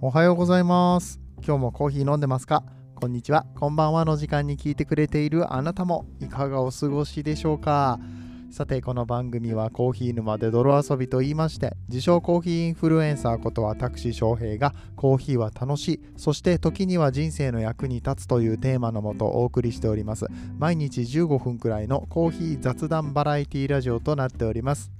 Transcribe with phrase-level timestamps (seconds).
[0.00, 1.18] おはようございます。
[1.44, 2.62] 今日もコーヒー飲んでますか？
[2.94, 7.98] こんにちは、こんばんはの時間に聞いてくれているあなたもいかがお過ごしでしょうか？
[8.52, 20.26] さて、この番組はコーヒー沼で泥遊びと言いまして、自称コーヒーインフルエンサーこと私翔平がコーヒーは楽しい、そして時には人生の役に立つというテーマのもとお送りしております。
[20.58, 24.92] 毎日15分くらいのコーヒー雑談バラエティラジオとなっております。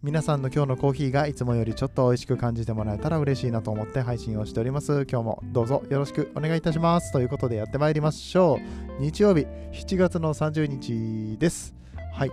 [0.00, 5.06] 皆さんの今日のコーヒーがいつもよりちょっと美味しく感じてもらえたら嬉しいなと思って配信をしております。
[5.10, 7.10] 今日もどうぞよろしくお願いいたします。
[7.10, 8.60] ということでやってまいりましょ
[9.00, 9.02] う。
[9.02, 11.74] 日曜日7月の30日です。
[12.12, 12.30] はい。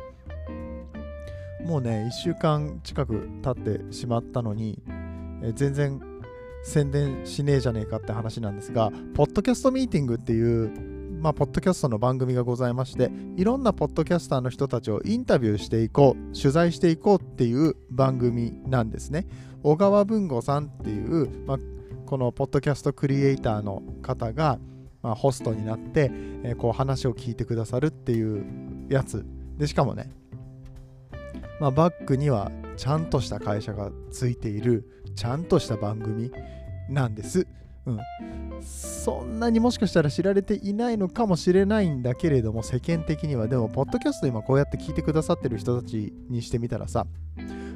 [1.66, 4.80] もうね、1週間近く経ってしまったのに、
[5.42, 6.00] え全然
[6.64, 10.95] 宣伝しねえじゃねえかって話なんですが、ポッドキャストミーティングっていう
[11.26, 19.26] まあ、ポッドキャストの番組がございましていろんなポッドキャスターの人たちをインタビューしていこう取材していこうっていう番組なんですね。
[19.64, 21.58] 小川文吾さんっていう、まあ、
[22.06, 24.60] このポッドキャストクリエイターの方が、
[25.02, 26.12] まあ、ホストになって、
[26.44, 28.46] えーこう話を聞いてくださるっていう
[28.90, 29.26] やつ。
[29.58, 30.12] でしかもね、
[31.60, 36.30] まあ、バックにはちゃんとした会社がついているちゃんとした番組
[36.88, 37.48] なんです。
[37.86, 38.00] うん、
[38.62, 47.06] そんなにもしかしたら知られていないのかもしれないんだけれども世間的にはでもポッドキャスト今こうやって聞いてくださってる人たちにしてみたらさ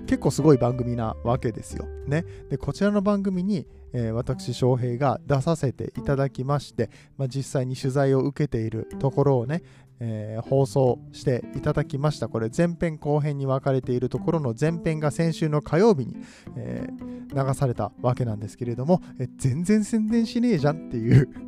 [0.10, 1.86] 結構すごい番組なわけですよ。
[2.08, 9.62] ね、でこちらの番組に、えー私翔平が出させていただきまして、まあ、実際に取材を受けているところをね、
[10.00, 12.28] えー放送していただきました。
[12.30, 16.16] これ前編後編に分かれているところの前編が先週の火曜日に、
[16.56, 21.30] えー流されたわけなんですけれどもえ全然宣伝しねえじゃんっていう。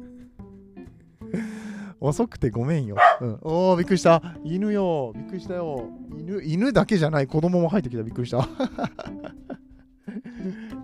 [2.00, 4.22] 遅くてごめんよ、うん、おーびっくりした。
[4.44, 5.12] 犬よ。
[5.16, 5.88] びっくりしたよ。
[6.18, 8.04] 犬犬だけじゃない子供も入ってきた。
[8.04, 8.48] びっくりした。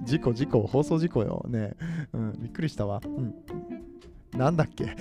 [0.05, 0.61] 事故事故。
[0.67, 1.43] 放送事故よ。
[1.49, 1.75] ね。
[2.13, 2.33] うん。
[2.39, 3.01] びっくりしたわ。
[3.03, 3.33] うん。
[4.37, 4.95] なんだっけ？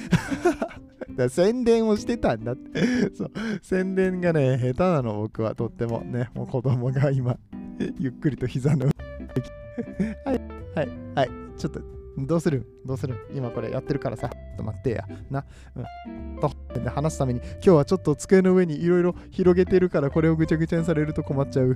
[1.16, 2.52] だ宣伝をしてたんだ。
[2.52, 2.80] っ て
[3.14, 3.30] そう。
[3.62, 6.30] 宣伝がね下手なの僕はとってもね。
[6.34, 7.36] もう子供が今
[7.98, 8.92] ゆっくりと膝の上。
[10.24, 10.40] はい。
[10.74, 10.88] はい。
[11.14, 11.30] はい。
[11.56, 11.80] ちょっと
[12.18, 12.66] どうする？
[12.86, 13.14] どうする？
[13.34, 14.28] 今これやってるからさ。
[14.28, 15.04] ちょっと待ってや。
[15.30, 15.44] な。
[15.74, 16.40] うん。
[16.40, 16.50] と。
[16.80, 21.74] で話すために今日はちょっと机の上にいろいろ広げてるからこれをぐちゃぐちゃにされると困っちゃう。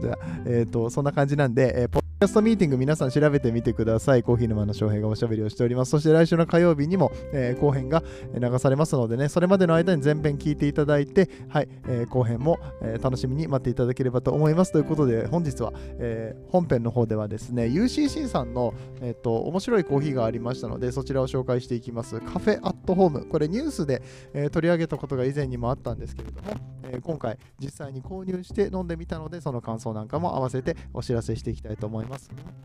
[0.00, 4.22] じゃあえっ、とそんな感じなんで、えーポッキャストミーティング皆さん調べてみてください。
[4.22, 5.90] コーヒー沼の翔平がおしゃべりをしております。
[5.90, 8.02] そして来週の火曜日にも、えー後編が
[8.32, 9.28] 流されますのでね。
[9.28, 14.72] それまでの間に全編聞いていただいてはい、えー後編も、えー楽しみに待っていただければと思います。
[14.72, 22.20] ということで本日は、え本編の方ではですね UCC さんの、えー、と面白いコーヒーがありましたのでそちらを紹介していきます。
[22.20, 23.26] カフェアットホーム。
[23.26, 24.00] これニュースで、
[24.32, 26.54] え取り上げたことが以前にもあったんですけれども、
[26.84, 32.13] え今回実際に購入して飲んでみたのでその感想なんかも合わせてお知らせしていきたいと思います。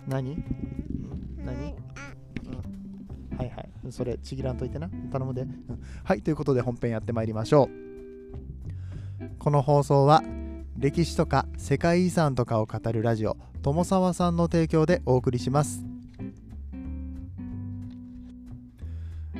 [0.07, 0.31] 何？
[0.31, 0.43] ん
[1.45, 1.75] 何？
[3.37, 3.69] はいはい。
[3.91, 4.89] それ、ちぎらんといてな。
[5.11, 5.41] 頼むで。
[5.41, 6.21] うんはい。
[6.21, 9.29] ということで、本編やってまいりましょう。
[9.39, 10.23] この放送は、
[10.77, 15.83] 歴史とか世界遺産とかを語るラジオ、友沢さんの提供でお送りします。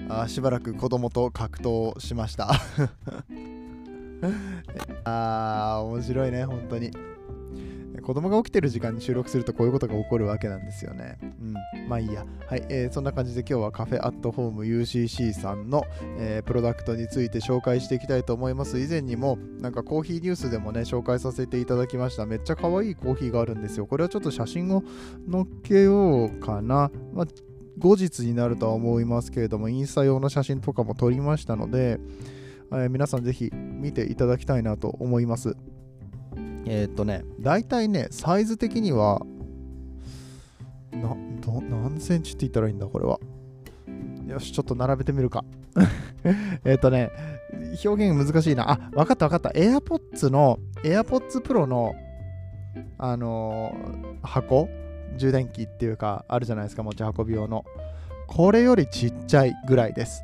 [0.10, 2.52] あーしばらく子供と格闘しました。
[5.06, 6.92] あー、面白いね、本当に。
[8.02, 11.18] 子供が起きてる時間に収録するとこういうことが起こるわけなんですよね。
[11.22, 11.54] うん。
[11.88, 12.26] まあいいや。
[12.48, 12.66] はい。
[12.70, 15.84] えーそんな感じで今日はカフェアットホーム UCC さんの、
[16.18, 18.80] えープロダクトについて紹介していきたいと思います。
[18.80, 22.26] 以前にもなんかコーヒーニュースでもね、紹介させていただきました。
[22.26, 23.86] めっちゃ可愛いコーヒーがあるんですよ。
[23.86, 24.84] これはちょっと写真を
[25.32, 26.92] 載っけようかな。
[27.14, 27.26] まあ
[27.78, 32.00] 後日になるとは思いますけれども、インスタ用の写真とかも撮りましたので、
[32.72, 35.56] えー皆さんぜひ見ていただきたいなと思います。
[36.66, 39.22] えーっとね、大体ね、サイズ的には、
[40.92, 43.20] な、ど、何センチって言ったらいいんだ、これは。
[44.28, 45.44] よし、ちょっと並べてみるか。
[46.66, 47.12] えっとね、
[47.84, 48.72] 表現難しいな。
[48.72, 49.50] あ、わかったわかった。
[49.50, 51.96] AirPods の、AirPods Pro の、
[52.98, 54.70] あのー箱？
[55.18, 57.66] 充電器っていうか、あるじゃないですか、持ち運び用の。
[58.28, 60.24] これよりちっちゃいぐらいです。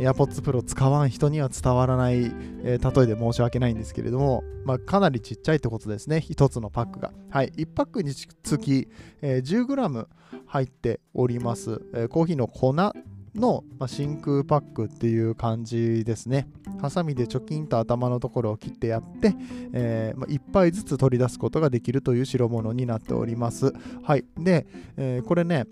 [0.00, 2.32] AirPods Pro 使わん人には伝わらない、
[2.64, 6.24] えー例えで申し訳ないんですけれども、まあ、かなりちっちゃいってことですね。
[6.26, 7.12] 1つのパックが。
[7.28, 7.50] はい。
[7.50, 8.88] 1パックにつき、
[9.20, 10.06] えー 10g
[10.46, 11.82] 入っております。
[11.92, 16.48] えーコーヒーの粉の、まあ、真空パックっていう感じですね。
[16.80, 19.34] ハサミでチョキンと頭のところを切ってやって、
[19.72, 23.72] えーまあ、1杯ずつ取り出すことができるという代物になっております。
[24.02, 24.24] はい。
[24.38, 24.66] で、
[24.96, 25.66] えーこれね、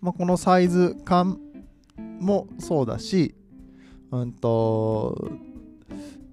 [0.00, 1.40] まあ、このサイズ感
[1.98, 3.34] もそうだし、
[4.10, 5.30] うんと、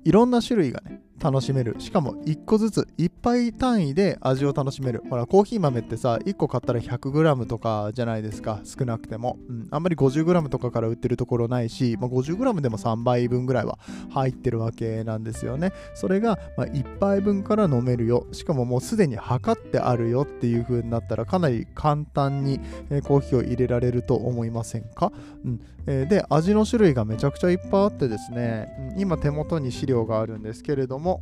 [0.03, 1.75] いろんな種類がね、楽しめる。
[1.79, 5.01] しかも1個ずつ1杯単位で味を楽しめる。
[5.09, 8.59] ほらコーヒー豆ってさ1個買ったら 100g とかじゃないですか。
[8.65, 13.79] 少なくても、うん、あんまり 50g とかから売ってるところないし、まあ、50g でも3杯分ぐらいは
[14.09, 15.71] 入ってるわけなんですよね。
[15.93, 18.27] それが、ま、1杯分から飲めるよ。
[18.33, 22.59] しかももうすでに測ってあるよっていう風になったらかなり簡単に、
[23.05, 25.13] コーヒーを入れられると思いませんか、
[25.45, 25.61] うん。
[25.85, 31.21] えー、で味の種類がめちゃくちゃいっぱいあってですね、今手元に資料があるんですけれども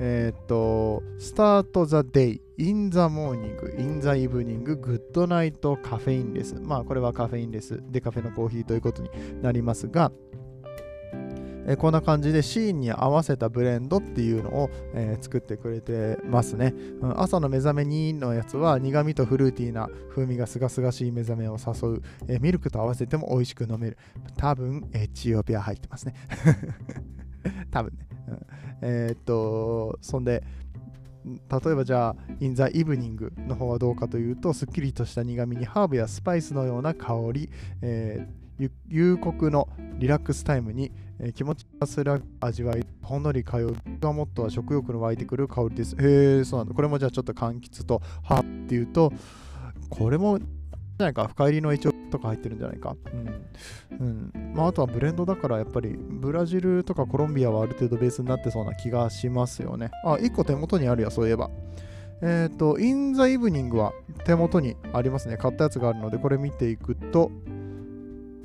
[0.00, 6.54] えっ、と、 Start the Day、In the Morning、In the Evening、Good Night カフェインレス。
[6.60, 9.10] まあ、これはカフェインレス、でカフェのコーヒーということに
[9.42, 10.12] なりますが、
[11.68, 23.98] えこんな感じでシーンに合わせたブレンドっていうのを、えー、作ってくれてますね、うん、朝の目覚めにのやつは苦味とフルーティーな風味がすがすがしい目覚めを誘う、えー、ミルクと合わせても美味しく飲める。
[24.36, 26.14] 多分エチオピア入ってますね。
[27.70, 28.46] 多分ね、うん、
[28.80, 30.42] えー、っとそんで
[31.26, 37.50] 例えばじゃあ、インザイブニングの方はどうかというと、すっきりとした苦味にハーブやスパイスのような香り、
[37.82, 39.68] えー、夕刻の
[39.98, 45.96] リラックスタイムにえー、気持ちがすら味わい、ほんのり通う、がもっとは食欲の湧いてくる香りです。
[45.96, 46.74] へえ、そうなんだ。
[46.74, 49.12] これもじゃあちょっと柑橘と葉っていうと、
[49.90, 52.96] これも、じゃないか、深入りのイチョウとか入ってるんじゃないか。
[53.12, 54.00] うん。
[54.00, 54.54] うん。
[54.54, 59.90] まあ、あとはブレンドだから、やっぱりブラジルとかコロンビアはある程度ベースになってそうな気がしますよね。
[60.04, 61.50] あ、1個手元にあるや、そういえば。
[62.20, 63.92] えっ、ー、と、インザイブニングは
[64.24, 65.36] 手元にありますね。
[65.36, 67.30] 買ったやつがあるので、これ見ていくと、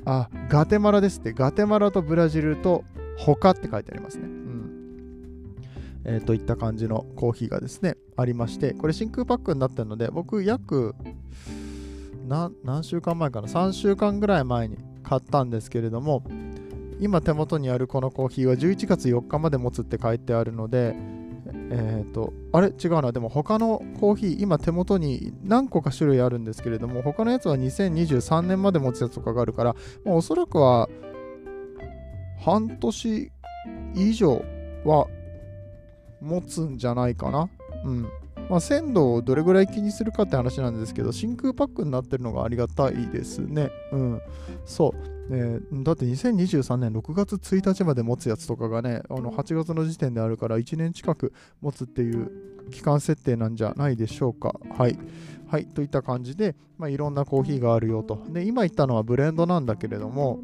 [0.04, 1.32] あ、ガテマラですって。
[1.32, 2.84] ガテマラとブラジルと
[3.16, 4.24] 他って書いてありますね。
[4.24, 5.56] うん。
[6.04, 10.94] えー、といった感じのコーヒーがですね、ありまして、これ真空パックになってるので、僕約
[12.26, 16.24] 何週間前かな、3週間ぐらい前に買ったんですけれども、
[17.00, 20.96] 今手元にあるこのコーヒーは11月4日まで持つって書いてあるので、
[21.70, 22.68] えっ、ー、と、あれ？
[22.68, 23.12] 違うな。
[23.12, 29.74] でも他のコーヒー、今手元に何個か種類あるんですけれども、他のやつは2023年まで持つやつとかがあるから、
[30.04, 30.88] まあ、おそらくは
[32.44, 33.32] 半年
[33.94, 34.44] 以上
[34.84, 35.06] は
[36.20, 37.48] 持つんじゃないかな。
[37.84, 38.08] うん。
[38.48, 43.70] まあ、鮮度をどれぐらい気にするかって話なんですけど、真空パックになってるのがありがたいですね。
[43.92, 44.20] うん。
[44.64, 45.14] そう。
[45.30, 51.32] えー、だって2023年6月1日まで持つやつとかがね、あの8月の時点であるから1年近く
[51.62, 52.30] 持つっていう
[52.70, 54.54] 期間設定なんじゃないでしょうか。
[54.76, 54.98] はい。
[55.46, 58.22] はい、といった感じで、まあ、いろんなコーヒーがあるよと。
[58.28, 60.40] で、今言ったのはブレンドなんだけれども、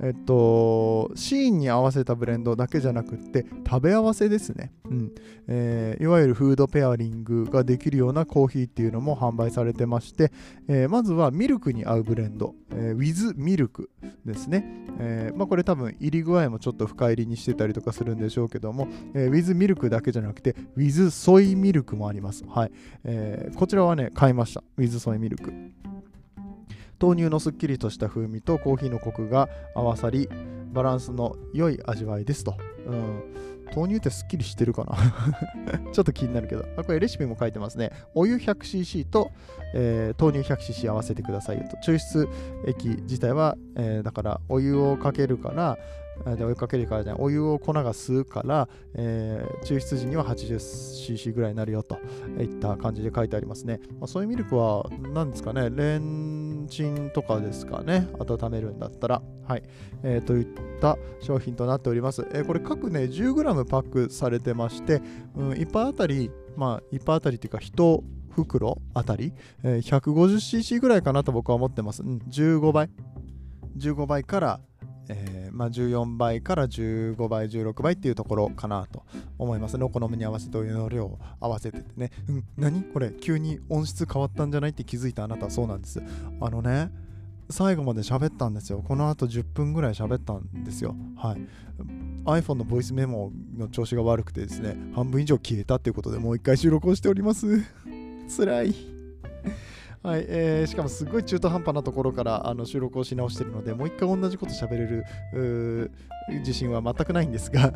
[0.00, 5.12] えっと、シーンに合わせたブレンドだけじゃなくって食べ合わせですね、うん。
[5.48, 10.32] えー、いわゆるフードペアリングができるようなコーヒーっていうのも販売されてまして、
[10.68, 13.90] えー、まずはミルクに合うブレンド、えー、ウィズミルク
[14.24, 14.64] ですね、
[14.98, 22.72] えーまあ、これ多分入り具合もちょっと深入りにしてたりとかするんでしょうけども、えー、ウィズミルクだけじゃなくてウィズソイミルクもあります、はい。
[23.04, 24.62] えー、こちらはね買いました。
[24.76, 25.52] ウィズソイミルク。
[27.00, 30.28] 豆乳のすっきりとした風味とコーヒーのコクが合わさり
[30.72, 32.56] バランスの良い味わいですと、
[32.86, 33.22] うん、
[33.74, 34.96] 豆乳ってすっきりしてるかな？
[35.92, 36.64] ちょっと気になるけど。
[36.76, 37.90] あこれレシピも書いてますね。
[38.14, 39.30] お湯 100cc と、
[39.74, 41.76] えー、豆乳 100cc 合わせてくださいよと。
[41.76, 42.28] 抽出
[42.66, 45.78] 液自体は、えー、だからお湯をかけるから
[46.36, 51.98] でお湯かけるからじゃないお湯を粉が吸うから、えー、抽出時には 80cc ぐらいになるよと
[52.40, 59.22] いった感じで書いてありますね、まあ、そういうミルクは何ですかねレンチンとかですかね温めるんだったら。
[59.48, 59.62] はい、
[60.02, 60.46] えー、といっ
[60.78, 65.00] た商品となっております、えー、これ各ね 10g パックされてまして、
[65.34, 68.02] うん、1杯あたりまあ1杯あたりっていうか1
[68.42, 69.32] 袋あたり、
[69.64, 72.90] えー、150cc ぐらいかなと僕は思ってます、うん、15倍。
[73.78, 74.60] 15倍から
[75.08, 79.04] えー、まあ、14倍から15倍16倍っていうところかなと
[79.38, 79.84] 思いますね。
[79.84, 82.10] お好みに合わせてお湯の量を合わせててね。
[82.28, 82.82] うん何？
[82.82, 86.02] これ急に音質変わったんじゃないって気づいたあなたはそうなんです。
[86.40, 86.90] あのね
[87.50, 88.84] 最後まで喋ったんですよ。
[88.86, 90.94] この後10分ぐらい喋ったんですよ。
[91.16, 91.40] はい。
[92.24, 97.62] iPhone のボイスメモの調子が悪くてですね半分以上消えたっていうことでもう一回収録をしております。
[98.36, 98.74] 辛い。
[100.08, 105.92] はい、えー、しかもすごい中途半端なところからあの収録をし直してるので、もう一回同じこと喋れる
[106.40, 107.74] 自信は全くないんですが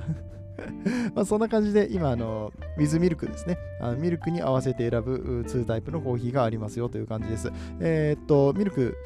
[1.15, 3.59] まあそんな感じで今あの水ミルクですね。
[3.83, 7.53] あのミルクに合わせて選ぶ2タイプのコーヒーがありますよという感じです。
[7.81, 8.97] えー、っとミルク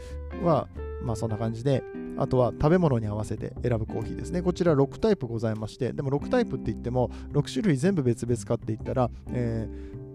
[0.44, 0.68] は
[1.02, 1.82] まあそんな感じで
[2.18, 4.40] あとは食べ物に合わせて選ぶコーヒーですね。
[4.40, 10.05] こちら6タイプございましてでも6タイプって言っても6種類全部別々かって言ったら、えー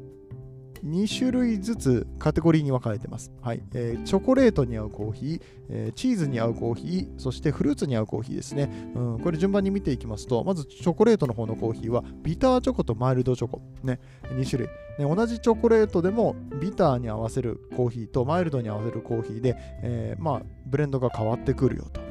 [0.86, 3.32] 2種類ずつカテゴリーに分かれてます。
[3.42, 8.92] はいえー、チョコレートに合うコーヒー、えー、チーズに合うコーヒー、そしてフルーツに合うコーヒーですね。
[8.96, 14.70] うん、これ順番に見ていきますと、まずチョコレートの方のコーヒーはビターチョコとマイルドチョコ、ね、2種類。
[15.00, 22.02] ね、同じチョコレートでもビターに合わせるコーヒーとマイルドに合わせるコーヒーで、えー、まあ、ブレンドが変わってくるよと。
[22.02, 22.08] うん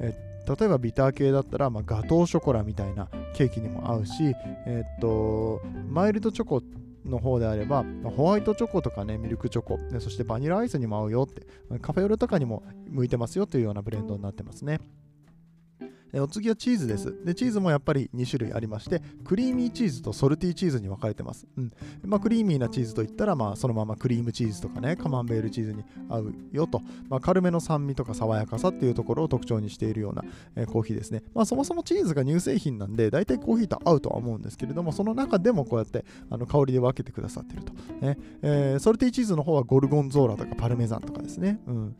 [0.00, 4.34] えー例えばビター系だったら、まあ、ガトーショコラみたいなケーキにも合うし、
[4.66, 6.62] えー、っとマイルドチョコ
[7.04, 7.84] の方であれば、
[8.16, 11.46] ホワイトチョコとかね、ミルクチョコ、そしてバニラアイスにも合うよって、
[11.80, 14.80] カフェオレとかにも向いてますよというようなブレンドになってますね。
[16.20, 17.24] お次はチーズです。
[17.24, 21.46] で、チーズもやっぱり2種類ありまして、クリーミーチーズとソルティーチーズに分かれてます。
[21.56, 21.72] うん
[22.04, 30.24] まあ、クリーミーなチーズといったら、まあ、そのままクリームチーズとかね、カマンベールチーズに合うよと、まあ、軽めの酸味とか爽やかさっていうところを特徴にしているような、
[30.56, 31.22] えー、コーヒーですね。
[31.34, 37.72] まあ、そもそもチーズが乳製品なんで、大体コーヒーと合うとは思うんですけれども、その中でもこうやってあの香りで分けてくださってると。
[38.04, 41.60] ねえー、ソルティーチーズの方はゴルゴンゾーラとかパルメザンとかですね。
[41.66, 41.96] うん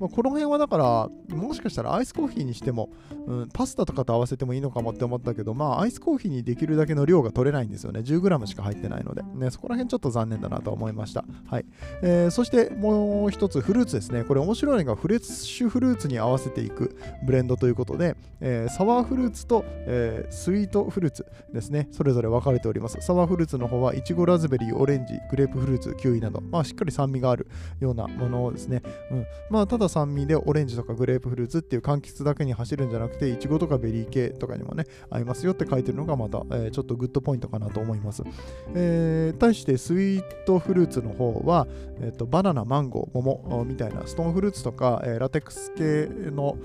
[0.00, 2.90] まあ、この辺はだから、もしかしたらアイスコーヒーにしても、
[3.26, 8.00] うん、パスタとかと合わせてもいいのかもって思ったけど、まあ、アイスコーヒーにできるだけの量が取れないんですよね。
[8.00, 11.24] 10g しか入ってないので、ね、そこら辺ちょっと残念だなと思いました。
[11.48, 11.66] はい。
[12.02, 14.24] えー、そしてもう一つ、フルーツですね。
[14.24, 21.88] これ面白いのが、フレッシュフルーツに合わせていくブレンドということで、えー、サワーフルーツと、えー、スイートフルーツですね。
[21.92, 22.98] それぞれ分かれております。
[23.00, 27.46] サワーフルーツの方は、いちご、ラズベリー、オレンジ、グレープフルーツ、キウイなど、まあ、しっかり酸味がある
[27.80, 28.82] ようなものですね。
[29.10, 29.26] うん。
[29.50, 38.22] まあ、ただ酸味でオレンジとかグレープフルーツっていう柑橘だけに走るんじゃなくて、いちごとかベリー系とかにもね、合いますよって書いてるのがまた、えー、ちょっとグッドポイントかなと思います。
[38.74, 41.66] えー、対してスイートフルーツの方は、
[42.00, 46.56] えーと、バナナ、マンゴー、桃みたいな stone fruits とか、えー、 lactic 系の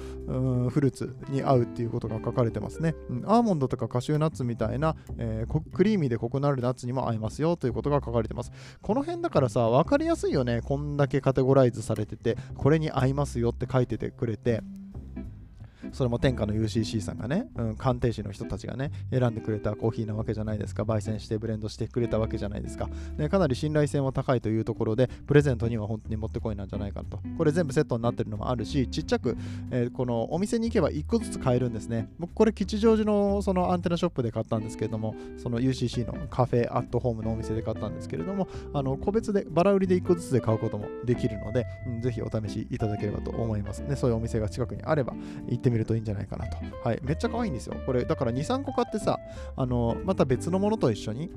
[0.70, 2.96] フルーツに合うっていうことが書かれてますね。
[3.10, 8.52] うん、アーモンドとかカシューナッツみたいな、えー、クリーミーでコクのあるナッツにも合いますよということが書かれてます。
[8.82, 10.62] この辺だからさ、分かりやすいよね。
[10.64, 14.62] こんだけカテゴライズされてて、これに合いいますよって書いててくれて、
[15.94, 22.90] それも天下の UCC さんがね、うん、鑑定士の人たちがね、選んでくれたコーヒーなわけじゃないですか、焙煎してブレンドしてくれたわけじゃないですか。
[23.18, 27.20] ね、かなり信頼性も高いというところで、プレゼントには本当にもってこいなんじゃないかなと。
[27.38, 29.38] これ全部セットになってるのもあるし、ちっちゃく、
[29.72, 32.10] えー、このお店に行けば1個ずつ買えるんですね。
[32.20, 43.82] 僕、これ吉祥寺のそのアンテナショップで買ったんですけれども、その UCC のカフェアットホームのお店で買ったんですけれども、あの個別でバラ売りで1個ずつで買うこともできるので、うん、ぜひお試しいただければと思います。
[43.82, 45.14] ね、そういうお店が近くにあれば
[45.48, 47.76] 行ってみるるといいんじゃないかなとはい、めっちゃ可愛いんですよ。
[47.86, 49.20] これ、だから2、3個買ってさ、
[49.56, 51.32] あの、また別のものと一緒に、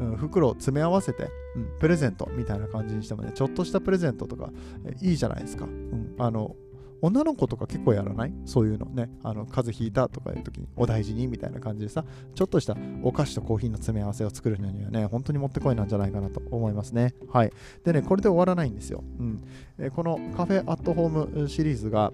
[0.00, 4.50] うん、袋を詰め合わせて、うん、プレゼントみたいな感じにしてもね、ちょっとしたプレゼントとか、
[4.84, 5.64] えいいじゃないですか。
[5.64, 6.54] うん、あの、
[7.00, 8.32] 女の子とか結構やらない？
[8.44, 9.10] そういうのね。
[9.22, 12.04] あの、風邪ひいたとかいう時にお大事にみたいな感じでさ、
[12.34, 17.14] ちょっとしたお菓子とコーヒーの詰め合わせを作るのにはね、本当にもってこいなんじゃないかなと思いますね。
[17.32, 17.52] はい。
[17.84, 19.04] でね、これで終わらないんですよ。
[19.18, 19.44] うん。
[19.78, 22.12] えこのカフェアットホームシリーズが、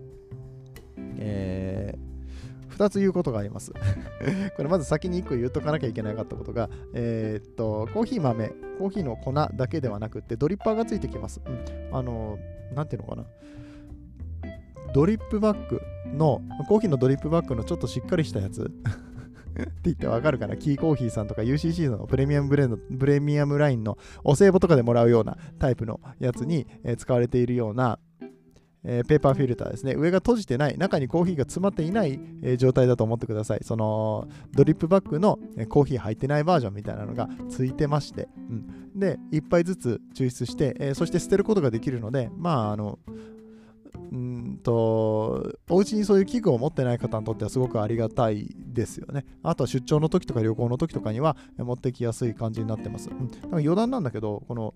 [1.18, 2.14] えー
[2.74, 3.72] 2つ言うことがあります
[4.56, 8.48] これまず先に1個言っとかなきゃいけなかったことが、えー、っと、コーヒー豆、
[8.78, 11.40] コーヒーの粉だけではなくて、ドリッパーがついてきます。
[11.44, 12.38] うん、あの、
[12.74, 13.24] なんていうのかな。
[14.92, 15.80] ドリップバッグ
[16.16, 27.98] の、コーヒーのドリップバッグのちょっとしっかりしたやつ って言ってわかるかなキーコーヒーさんとか UCC のプレミアムブレンド、プレミアムラインのお歳暮とかでもらうようなタイプのやつに、え使われているような、
[28.84, 29.94] えー、ペーパーフィルターですね。
[29.94, 33.60] 上が閉じてない、中にコーヒーが詰まっていない、えー、状態だと思ってください。
[33.62, 42.98] そのドリップバッグの、えコーヒー入ってないバージョンみたいなのがついてまして、うん、で、1杯ずつ抽出して、え、そして捨てることができるので、まあ、あの、
[44.12, 49.24] うんと、お家にそういう器具を持ってない方にとってはすごくありがたいですよね。
[49.42, 53.10] あとは出張の時とか旅行の時とかには持ってきやすい感じになってます。
[53.10, 54.74] うん、余談なんだけど、この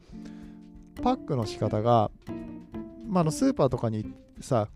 [1.03, 2.11] パックの仕方が、
[3.09, 4.69] まあ、のスーパーとかにさ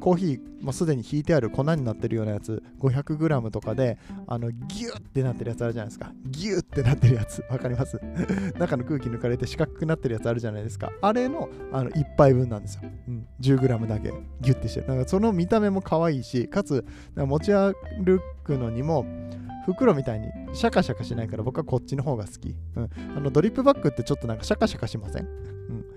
[0.00, 6.12] コーヒー、まあ、すでに引いてある粉になってるようなやつ 500g とかであのギュッってなってるやつあるじゃないですか。
[6.26, 7.42] ギュッってなってるやつ。
[7.50, 7.98] わかります？
[8.58, 10.92] 中の空気抜かれて四角くなってるやつあるじゃないですか。
[11.00, 14.12] あれのあの1杯分なんですよ、うん、10g だけ。
[14.40, 14.86] ギュッてしてる。
[14.86, 16.84] だかその見た目も可愛いしかつ
[17.16, 17.74] 持ち歩
[18.44, 19.04] くのにも
[19.64, 25.55] 袋みたいにシャカシャカしないから僕はこっちの方が好き、うん、あのドリップバッグってちょっとなんかシャカシャカしません？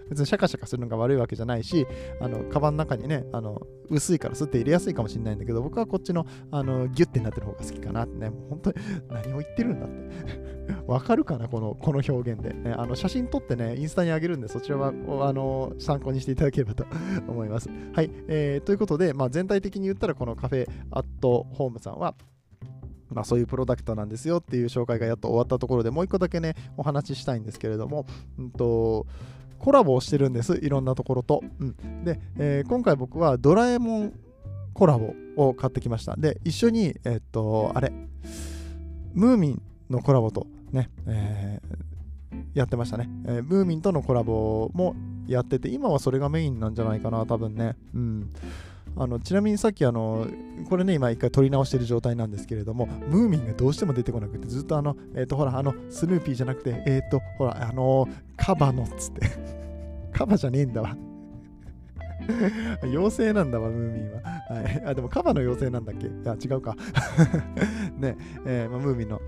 [0.10, 1.88] 別にシャカシャカするのが悪いわけじをし、
[2.20, 8.76] あの、カバンの中にね、あの、薄いから吸って入れやすいかもしれないんだけど、僕はこっちの、あの、ギュッてなってる方が好きかなってね、もう本当に
[9.10, 10.60] 何を言ってるんだって。
[10.86, 12.74] わかるかなこの、この表現で、ね。
[12.74, 16.86] あの、写真撮ってね、インスタにあげるんで、そちらは、あの、参考にしていただければと
[17.28, 17.70] 思います。
[17.94, 18.12] はい。
[18.28, 22.16] えー、ということで、まあ、全体的に言ったら、このカフェアットホームさんは、
[23.10, 28.06] まあ、そういうプロダクトなんですよっていう紹介がやっと終わったところでもう一個だけねお話ししたいんですけれども、
[28.38, 29.08] うんと
[29.60, 30.56] コラボをしてるんです。
[30.56, 34.14] いろんなところと、うん、で、えー、今回僕はドラえもん
[34.74, 36.16] コラボを買ってきました。
[36.16, 37.92] で一緒にえー、っとあれ？
[39.14, 44.96] ムーミンのコラボとね、えー、やってましたね、え、ムーミンとのコラボも
[45.28, 47.76] やってて今はそれがメインなんじゃないかな多分ね。
[47.94, 48.30] うん。
[49.00, 50.28] あのちなみにさっきあの
[50.70, 59.22] これね今一回撮り直してる状態なんですけれどもムーミンがどうしても出てこなくてずっとあのえっ、ー、とほらあのスヌーピーじゃなくてえっ、ー、とほらあのカバのっつって
[60.12, 60.98] カバじゃねえんだわ
[62.84, 64.22] 妖精なんだわ、ムーミンは。
[64.22, 66.08] はい、あでもカバの妖精なんだっけ？
[66.08, 66.76] いや、違うか。
[67.98, 69.20] ね、えーまあ、ムーミンの、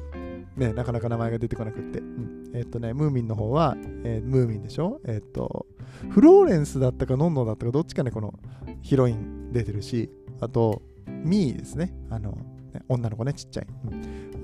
[0.61, 1.99] ね、なかなか名前が出てこなくって。
[1.99, 5.01] うん、えー、っとね、ムーミンの方は、えー、ムーミンでしょ？
[5.05, 5.65] えー、っと、
[6.09, 8.33] フローレンスだったかノンノだったかどっちかね、この
[8.81, 11.93] ヒロイン出てるし、あと、ミーですね。
[12.11, 12.37] あの、
[12.73, 13.67] ね、女の子ね、ちっちゃい。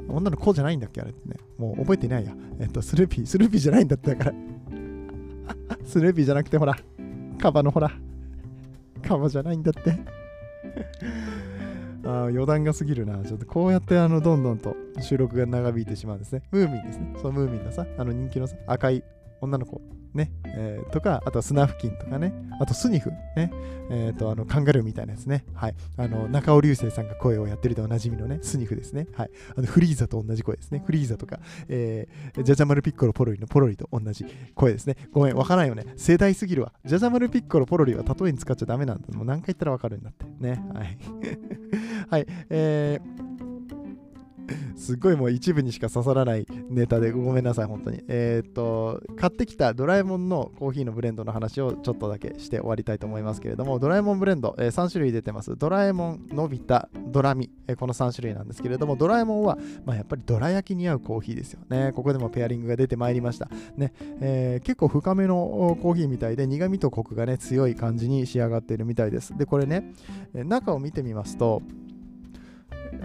[0.07, 1.36] うん、女の子じゃないんだっけあれってね。
[1.57, 2.33] もう覚えてないや。
[2.59, 4.33] えっと、スヌーピー、スヌーピーじゃないんだってだから。
[5.86, 6.75] スヌーピーじゃなくて、ほら、
[7.39, 7.91] カバのほら、
[9.03, 9.91] カバじゃないんだって
[12.07, 13.23] あ余談が過ぎるな。
[13.23, 16.41] ちょっとこうやってあのどんどんと収録が長引いてしまうんですね。
[16.51, 17.13] ムーミンですね。
[17.17, 19.03] その、ムーミンのさ、あの人気のさ、赤い
[19.41, 19.82] 女の子
[20.13, 23.51] ね、えー、とか、あとはスナフキンとかね、あとスニフね、
[23.89, 25.46] えっ、ー、と、あの、カンガルーみたいなやつね。
[25.53, 25.75] はい。
[25.96, 29.08] あの、中尾流星さんが声をやってるでおなじみのね、スニフですね。
[29.13, 29.32] はい。
[29.56, 30.84] あの、フリーザと同じ声ですね。
[30.86, 31.39] フリーザとか、
[31.70, 34.25] えー、ジャジャマルピッコロポロリのポロリと同じ
[34.56, 34.96] 声ですね。
[35.12, 35.86] ごめん、わからんよね。
[35.96, 36.74] 世代すぎるわ。
[36.84, 39.08] ジャジャマルピッコロポロリは例えに使っちゃダメなんだ。
[39.15, 40.25] もう何回言ったらわかるんだって。
[40.39, 40.63] ね。
[40.74, 40.98] はい。
[42.10, 42.25] はい。
[42.50, 43.37] えー、
[44.75, 48.04] すっごいもう一部にしか刺さらないネタでごめんなさい、本当に。
[48.08, 55.56] えー、っと、買ってきたドラえもんのコーヒーのブレンドの話をちょっとだけして終わりたいと思いますけれども、ドラえもんブレンド、えー、3種類出てます。
[55.56, 61.92] ドラえもん、のび太、ドラミ、えー、この3種類なんですけれども、ドラえもんは、まあ、やっぱりドラ焼きに合うコーヒーですよね。
[61.94, 63.50] ここでもペアリングが出てまいりました。
[63.75, 69.38] ねえー、結構深めのコーヒーみたいで、苦味とコクがね、強い感じに仕上がっているみたいです。
[69.38, 69.94] で、これね、
[70.34, 71.62] 中を見てみますと、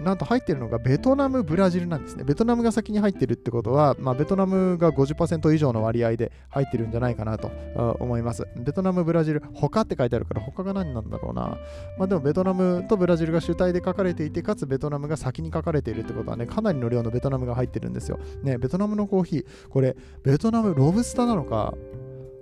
[0.01, 2.23] なんと入ってるのがベトナム、ブラジルなんですね。
[2.23, 7.51] ベトナムが先に入ってるってことは、まあ、ベトナムが50%以上の割合で入ってるんじゃないかなと
[7.99, 8.47] 思います。
[8.55, 11.57] ベトナム、ブラジル、他って書いてあるから、他が何なんだろうな。
[11.97, 18.19] まあ、でもベトナムとブラジルが主体で書かれていて、かつベトナムが先に書かれているってことはね、かなりの量のベトナムが入ってるんですよ。
[18.43, 21.73] ね、ベトナムのコーヒー、これ、ベトナムロブスターなのか、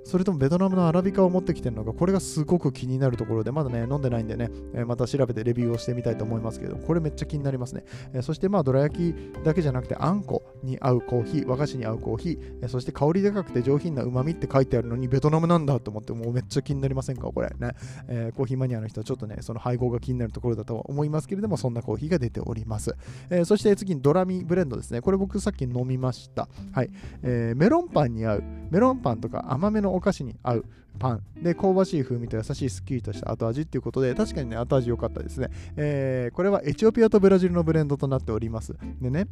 [0.03, 7.83] それともベトナムのアラビカを持ってきてるのか、これがすごく気になるところで、まだね、飲んでないんでね、え、また調べてレビューをしてみたいと思いますけど、これめっちゃ気になりますね。
[8.13, 17.71] え、そして、まあ、どら焼きだけじゃなくて、あんこに合うコーヒー、和菓子に合うコーヒー、え、そして香り高くて上品な旨味って書いてあるのに、ベトナムなんだと思って、もうめっちゃ気になりませんか、これね。
[18.07, 22.95] えコーヒーマニアの人はちょっとね、その配合が気になるところだと思いますけれども、そんなコーヒーが出ております。
[23.29, 25.01] えそして次にドラミブレンドですね。
[25.01, 26.47] これ僕さっき飲みました。
[26.71, 26.89] はい。
[27.23, 30.65] えーメロンパンに合う、メロンパンとか甘めのお菓子に合う
[30.99, 31.23] パン。
[31.41, 38.75] で香ばしい風味と優しいすっきりとした後味っていうことで確かにね後味良かったですね、えー、これはエチオピアとブラジルのブレンドとなっております。
[39.01, 39.27] でね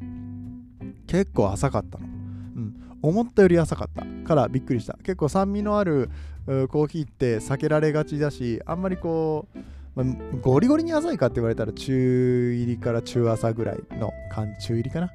[1.07, 2.05] 結構浅かったの。
[2.05, 2.75] うん。
[3.01, 4.05] 思ったより浅かった。
[4.27, 4.97] からびっくりした。
[5.03, 6.09] 結構酸味のある
[6.45, 9.59] コーヒーって避けられがちだしあんまりこう
[9.95, 10.05] まあ、
[10.41, 15.11] ゴリゴリに浅いかって言われたら中入りから中浅ぐらいの感じ中入りかな、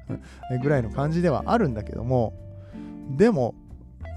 [0.49, 2.33] うん、ぐらいの感じではあるんだけども
[3.09, 3.55] でも、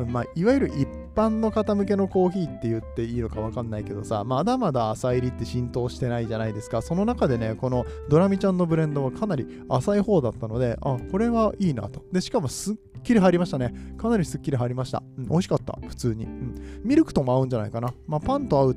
[0.07, 6.83] まあ、いわゆる一般の方向けのコーヒーって言っていいのか分かんないけどさ、まだまだ浅入りって浸透してないじゃないですか。
[6.83, 12.05] その中でね、このドラミちゃんのブレンドはかなり浅い方だったので、あ、これはいいなと。
[12.13, 13.75] で、しかもすっきり入りましたね。
[13.97, 15.03] かなりすっきり入りました。
[15.17, 16.25] うん、美味しかった、普通に。
[16.25, 17.93] うん、ミルクとも合うんじゃないかな。
[18.07, 18.77] まあ、パンと合う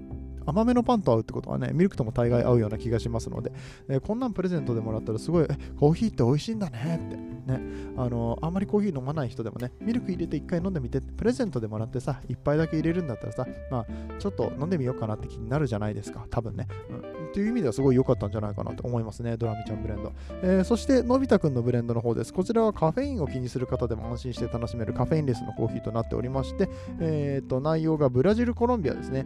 [0.52, 3.52] 甘めのパンと合うってことはね、ミルクとも大概合うような気がしますので、
[3.88, 5.48] えー、こんなんプレゼントでもらったらすごい、
[5.80, 7.32] コーヒーって美味しいんだねって。
[7.42, 7.60] ね、
[7.98, 13.86] あのあんまりコーヒー飲まない人でもね、ミルク入れて1回飲んでみて、プレゼントでもらってさ、一杯だけ入れるんだったらさ、まあ、
[14.20, 16.68] ちょっと飲んでみようかなって気になるじゃないですか、多分ね。
[16.90, 20.12] うん、っていう意味ではすごい良かったんじゃないかなと思いますね、ドラミちゃんブレンド。
[20.44, 22.34] えー、そして、のび太くんのブレンドの方です。
[22.34, 29.26] こちらはカフェインを気にする方でも安心して楽しめるカフェインレスのコーヒーとなっておりまして、えー、と内容がブラジル、コロンビアですね。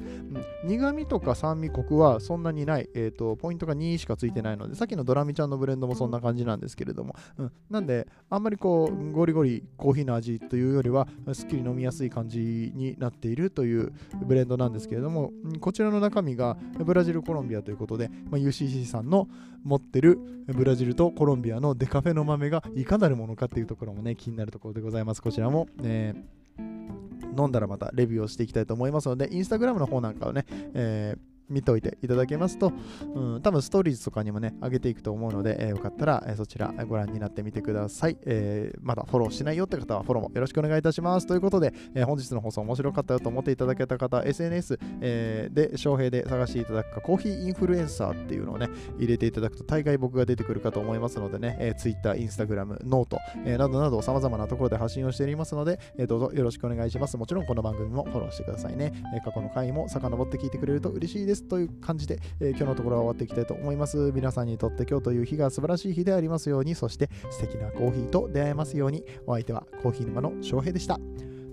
[0.63, 13.93] うん、苦味とか酸味、コクはそんなにない、えーと、ポイントが2しかついてないので、さっきのドラミちゃんのブレンドもそんな感じなんですけれども、うん、なんで、あんまりこう、ゴリゴリコーヒーの味というよりはすっきり飲みやすい感じになっているという
[14.25, 19.27] ブレンドなんですけれどもこちらの中身がブラジルコロンビアということで、でまあ、UCC さんの
[19.63, 25.21] 持ってるブラジルとコロンビアのデカフェの豆がいかなるものかっていうところもね気になるところでございます。
[25.21, 32.71] こちらも、えー、飲んだらまたレビューをしていきたいと思いますのでインスタグラムの方なんかをね、えー見といていただけますと、
[33.13, 41.27] うん、多分ストーリーズとかにもね、上げていくと思うので、えーよかったら、えーそちらご覧になってみてください、えーまだフォローしないよって方はフォローもよろしくお願いいたします。
[41.27, 57.17] ということで、え本日の放送面白かったよと思っていただけた方、SNS、えーで、翔平で探していただくか、コーヒーインフルエンサーっていうのをね、入れていただくと大概僕が出てくるかと思いますのでね、えー、Twitter、Instagram、 note、えなどなど様々なところで発信をしておりますので、えーどうぞよろしくお願いします。
[57.17, 58.93] もちろんこの番組もフォローしてくださいね。
[59.15, 64.11] え過去の回も遡って聞いてくれると嬉しいですですという感じで、えー今日のところは終わっていきたいと思います。
[64.13, 70.99] 皆さんにとって今日という日が素晴らしい日でありますように、そして素敵なコーヒーと出会えますように、お相手はコーヒー沼の翔平でした。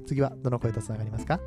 [0.06, 1.40] 次はどの声とつながりますか？